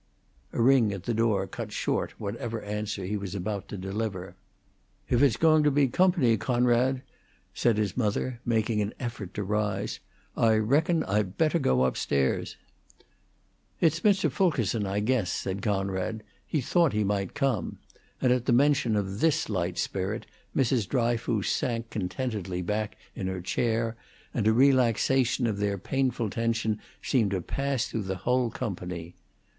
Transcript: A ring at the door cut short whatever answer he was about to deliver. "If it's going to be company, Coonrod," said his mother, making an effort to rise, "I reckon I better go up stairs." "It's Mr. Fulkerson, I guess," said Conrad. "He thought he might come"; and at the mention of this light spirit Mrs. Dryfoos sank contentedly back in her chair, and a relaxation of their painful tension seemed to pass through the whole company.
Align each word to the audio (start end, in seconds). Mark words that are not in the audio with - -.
A 0.51 0.59
ring 0.59 0.91
at 0.93 1.03
the 1.03 1.13
door 1.13 1.45
cut 1.45 1.71
short 1.71 2.19
whatever 2.19 2.63
answer 2.63 3.05
he 3.05 3.15
was 3.15 3.35
about 3.35 3.67
to 3.67 3.77
deliver. 3.77 4.35
"If 5.07 5.21
it's 5.21 5.37
going 5.37 5.61
to 5.61 5.69
be 5.69 5.89
company, 5.89 6.37
Coonrod," 6.37 7.03
said 7.53 7.77
his 7.77 7.95
mother, 7.95 8.39
making 8.43 8.81
an 8.81 8.95
effort 8.99 9.35
to 9.35 9.43
rise, 9.43 9.99
"I 10.35 10.55
reckon 10.55 11.03
I 11.03 11.21
better 11.21 11.59
go 11.59 11.83
up 11.83 11.95
stairs." 11.97 12.57
"It's 13.79 13.99
Mr. 13.99 14.31
Fulkerson, 14.31 14.87
I 14.87 15.01
guess," 15.01 15.31
said 15.31 15.61
Conrad. 15.61 16.23
"He 16.47 16.61
thought 16.61 16.93
he 16.93 17.03
might 17.03 17.35
come"; 17.35 17.77
and 18.19 18.33
at 18.33 18.47
the 18.47 18.53
mention 18.53 18.95
of 18.95 19.19
this 19.19 19.49
light 19.49 19.77
spirit 19.77 20.25
Mrs. 20.55 20.89
Dryfoos 20.89 21.47
sank 21.47 21.91
contentedly 21.91 22.63
back 22.63 22.97
in 23.15 23.27
her 23.27 23.39
chair, 23.39 23.95
and 24.33 24.47
a 24.47 24.51
relaxation 24.51 25.45
of 25.45 25.59
their 25.59 25.77
painful 25.77 26.31
tension 26.31 26.79
seemed 27.03 27.29
to 27.29 27.41
pass 27.41 27.87
through 27.87 28.01
the 28.01 28.15
whole 28.25 28.49
company. 28.49 29.13